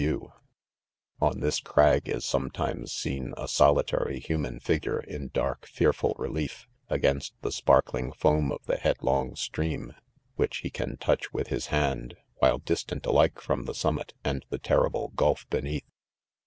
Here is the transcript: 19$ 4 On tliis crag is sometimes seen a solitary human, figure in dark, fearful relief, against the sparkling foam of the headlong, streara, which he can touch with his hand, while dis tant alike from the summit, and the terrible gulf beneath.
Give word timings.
19$ 0.01 0.19
4 1.19 1.29
On 1.29 1.33
tliis 1.35 1.63
crag 1.63 2.09
is 2.09 2.25
sometimes 2.25 2.91
seen 2.91 3.35
a 3.37 3.47
solitary 3.47 4.19
human, 4.19 4.59
figure 4.59 4.99
in 4.99 5.27
dark, 5.31 5.67
fearful 5.67 6.15
relief, 6.17 6.65
against 6.89 7.39
the 7.43 7.51
sparkling 7.51 8.11
foam 8.11 8.51
of 8.51 8.65
the 8.65 8.77
headlong, 8.77 9.35
streara, 9.35 9.93
which 10.37 10.61
he 10.65 10.71
can 10.71 10.97
touch 10.97 11.31
with 11.31 11.49
his 11.49 11.67
hand, 11.67 12.15
while 12.39 12.57
dis 12.57 12.83
tant 12.83 13.05
alike 13.05 13.39
from 13.39 13.65
the 13.65 13.75
summit, 13.75 14.15
and 14.23 14.43
the 14.49 14.57
terrible 14.57 15.09
gulf 15.09 15.47
beneath. 15.51 15.85